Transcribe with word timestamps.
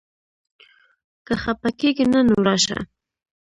که 1.25 1.33
خپه 1.43 1.69
کېږې 1.79 2.05
نه؛ 2.11 2.19
نو 2.27 2.35
راشه! 2.47 2.79